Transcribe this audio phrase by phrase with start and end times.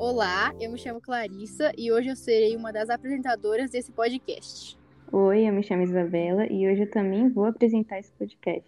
[0.00, 4.74] Olá, eu me chamo Clarissa e hoje eu serei uma das apresentadoras desse podcast.
[5.12, 8.66] Oi, eu me chamo Isabela e hoje eu também vou apresentar esse podcast.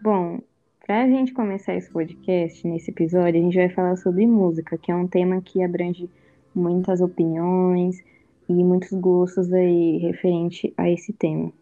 [0.00, 0.38] Bom,
[0.86, 4.92] para a gente começar esse podcast, nesse episódio, a gente vai falar sobre música, que
[4.92, 6.08] é um tema que abrange
[6.54, 7.96] muitas opiniões
[8.48, 11.52] e muitos gostos aí referente a esse tema.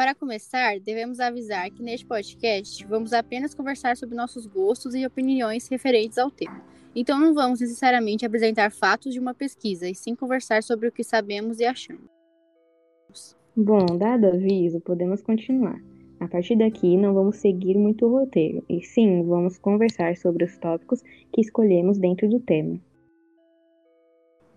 [0.00, 5.68] Para começar, devemos avisar que neste podcast vamos apenas conversar sobre nossos gostos e opiniões
[5.68, 6.64] referentes ao tema.
[6.96, 11.04] Então não vamos necessariamente apresentar fatos de uma pesquisa, e sim conversar sobre o que
[11.04, 12.08] sabemos e achamos.
[13.54, 15.78] Bom, dado aviso, podemos continuar.
[16.18, 20.56] A partir daqui, não vamos seguir muito o roteiro, e sim vamos conversar sobre os
[20.56, 22.80] tópicos que escolhemos dentro do tema.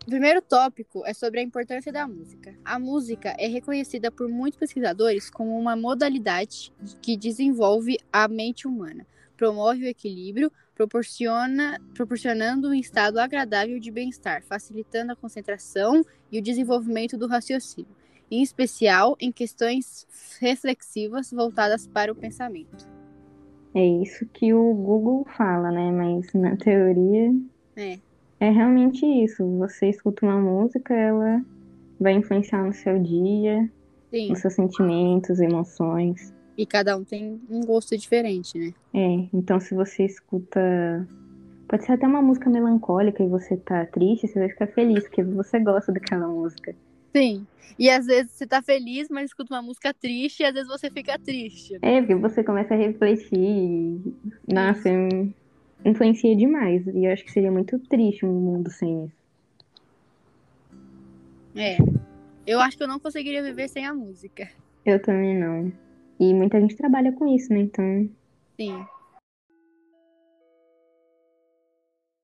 [0.05, 2.53] O primeiro tópico é sobre a importância da música.
[2.63, 9.07] A música é reconhecida por muitos pesquisadores como uma modalidade que desenvolve a mente humana,
[9.37, 16.41] promove o equilíbrio, proporciona, proporcionando um estado agradável de bem-estar, facilitando a concentração e o
[16.41, 20.07] desenvolvimento do raciocínio em especial em questões
[20.39, 22.89] reflexivas voltadas para o pensamento.
[23.75, 25.91] É isso que o Google fala, né?
[25.91, 27.31] Mas na teoria
[27.75, 27.99] É,
[28.43, 29.45] é realmente isso.
[29.59, 31.41] Você escuta uma música, ela
[31.97, 33.71] vai influenciar no seu dia,
[34.11, 34.29] sim.
[34.29, 36.33] nos seus sentimentos, emoções.
[36.57, 38.73] E cada um tem um gosto diferente, né?
[38.93, 41.07] É, então se você escuta.
[41.69, 45.23] Pode ser até uma música melancólica e você tá triste, você vai ficar feliz, porque
[45.23, 46.75] você gosta daquela música.
[47.15, 47.47] Sim.
[47.79, 50.91] E às vezes você tá feliz, mas escuta uma música triste e às vezes você
[50.91, 51.79] fica triste.
[51.81, 53.39] É, porque você começa a refletir.
[53.39, 54.13] e,
[54.53, 54.89] Nossa,
[55.85, 56.85] influencia demais.
[56.87, 59.23] E eu acho que seria muito triste um mundo sem isso.
[61.55, 61.77] É.
[62.45, 64.49] Eu acho que eu não conseguiria viver sem a música.
[64.85, 65.71] Eu também não.
[66.19, 67.59] E muita gente trabalha com isso, né?
[67.59, 68.09] Então.
[68.59, 68.85] Sim.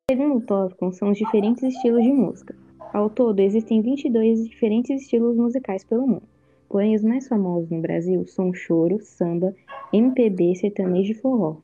[0.10, 2.56] O segundo tópico são os diferentes estilos de música.
[2.92, 6.28] Ao todo, existem 22 diferentes estilos musicais pelo mundo.
[6.68, 9.56] Porém, os mais famosos no Brasil são choro, samba,
[9.94, 11.58] MPB, sertanejo e forró.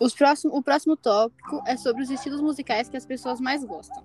[0.00, 4.02] Os próximo, o próximo tópico é sobre os estilos musicais que as pessoas mais gostam.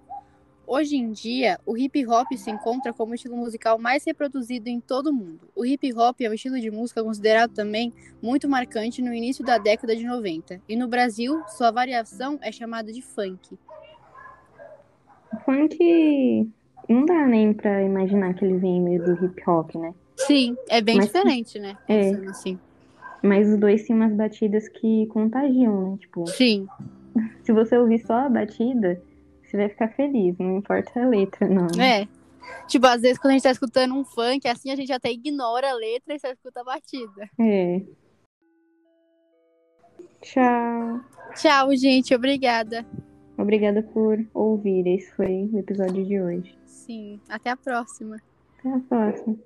[0.70, 4.82] Hoje em dia, o hip hop se encontra como o estilo musical mais reproduzido em
[4.82, 5.48] todo o mundo.
[5.56, 9.58] O hip hop é um estilo de música considerado também muito marcante no início da
[9.58, 10.62] década de 90.
[10.68, 13.58] E no Brasil, sua variação é chamada de funk.
[15.46, 16.50] Funk
[16.90, 19.94] não dá nem pra imaginar que ele vem meio do hip hop, né?
[20.18, 21.78] Sim, é bem Mas- diferente, né?
[21.88, 22.10] É.
[22.30, 22.60] Assim.
[23.24, 25.98] Mas os dois têm umas batidas que contagiam, né?
[25.98, 26.68] Tipo, Sim,
[27.44, 29.02] se você ouvir só a batida,
[29.44, 31.68] você vai ficar feliz, não importa a letra, não.
[31.82, 32.08] é.
[32.68, 35.70] Tipo, às vezes quando a gente tá escutando um funk, assim, a gente até ignora
[35.70, 37.30] a letra e só escuta a batida.
[37.40, 37.82] É.
[40.22, 41.00] Tchau.
[41.36, 42.14] Tchau, gente.
[42.16, 42.86] Obrigada.
[43.38, 44.88] Obrigada por ouvir.
[44.88, 46.58] Esse foi o episódio de hoje.
[46.66, 48.18] Sim, até a próxima.
[48.60, 49.38] Até a próxima.